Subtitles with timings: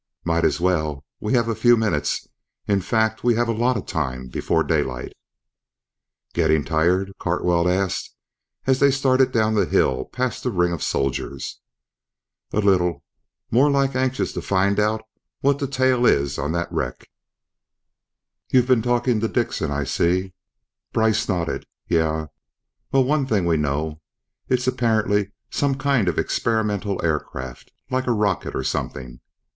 [0.23, 1.05] "Might as well.
[1.19, 2.27] We have a few minutes
[2.67, 5.13] in fact, we have a lot of time, before daylight."
[6.33, 8.15] "Getting tired?" Cartwell asked,
[8.65, 11.59] as they started down the hill past the ring of soldiers.
[12.51, 13.03] "A little.
[13.51, 15.03] More like anxious to find out
[15.41, 17.07] what the tale is on that wreck."
[18.49, 20.33] "You've been talking to Dickson, I see."
[20.91, 21.67] Brice nodded.
[21.87, 22.25] "Yeah.
[22.91, 24.01] Well, one thing we know.
[24.47, 27.71] It's apparently some kind of experimental aircraft...
[27.91, 29.19] like a rocket, or something.